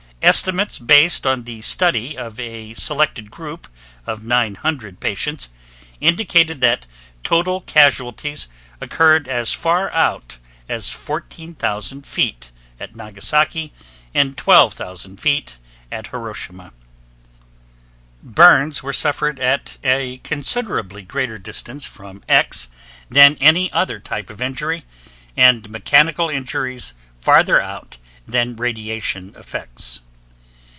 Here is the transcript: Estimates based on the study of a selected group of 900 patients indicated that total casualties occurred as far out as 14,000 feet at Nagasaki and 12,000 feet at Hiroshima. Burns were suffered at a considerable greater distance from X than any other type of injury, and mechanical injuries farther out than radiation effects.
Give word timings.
Estimates 0.23 0.77
based 0.77 1.25
on 1.25 1.45
the 1.45 1.61
study 1.61 2.15
of 2.15 2.39
a 2.39 2.75
selected 2.75 3.31
group 3.31 3.67
of 4.05 4.23
900 4.23 4.99
patients 4.99 5.49
indicated 5.99 6.61
that 6.61 6.85
total 7.23 7.61
casualties 7.61 8.47
occurred 8.79 9.27
as 9.27 9.51
far 9.51 9.91
out 9.91 10.37
as 10.69 10.91
14,000 10.91 12.05
feet 12.05 12.51
at 12.79 12.95
Nagasaki 12.95 13.73
and 14.13 14.37
12,000 14.37 15.19
feet 15.19 15.57
at 15.91 16.05
Hiroshima. 16.09 16.71
Burns 18.21 18.83
were 18.83 18.93
suffered 18.93 19.39
at 19.39 19.79
a 19.83 20.19
considerable 20.19 21.01
greater 21.01 21.39
distance 21.39 21.83
from 21.83 22.21
X 22.29 22.67
than 23.09 23.37
any 23.41 23.71
other 23.71 23.99
type 23.99 24.29
of 24.29 24.39
injury, 24.39 24.85
and 25.35 25.67
mechanical 25.71 26.29
injuries 26.29 26.93
farther 27.19 27.59
out 27.59 27.97
than 28.27 28.55
radiation 28.55 29.33
effects. 29.35 30.01